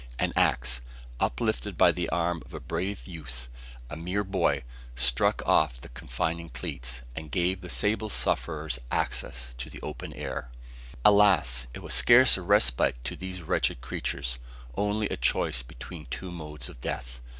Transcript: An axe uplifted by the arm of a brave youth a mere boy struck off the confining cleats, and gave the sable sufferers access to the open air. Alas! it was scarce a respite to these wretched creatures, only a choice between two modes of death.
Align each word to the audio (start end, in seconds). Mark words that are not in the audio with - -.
An 0.17 0.33
axe 0.35 0.81
uplifted 1.19 1.77
by 1.77 1.91
the 1.91 2.09
arm 2.09 2.41
of 2.43 2.55
a 2.55 2.59
brave 2.59 3.05
youth 3.05 3.47
a 3.87 3.95
mere 3.95 4.23
boy 4.23 4.63
struck 4.95 5.43
off 5.45 5.79
the 5.79 5.89
confining 5.89 6.49
cleats, 6.49 7.03
and 7.15 7.29
gave 7.29 7.61
the 7.61 7.69
sable 7.69 8.09
sufferers 8.09 8.79
access 8.89 9.49
to 9.59 9.69
the 9.69 9.79
open 9.83 10.11
air. 10.13 10.49
Alas! 11.05 11.67
it 11.75 11.83
was 11.83 11.93
scarce 11.93 12.35
a 12.35 12.41
respite 12.41 12.95
to 13.03 13.15
these 13.15 13.43
wretched 13.43 13.81
creatures, 13.81 14.39
only 14.75 15.07
a 15.09 15.17
choice 15.17 15.61
between 15.61 16.07
two 16.07 16.31
modes 16.31 16.67
of 16.67 16.81
death. 16.81 17.21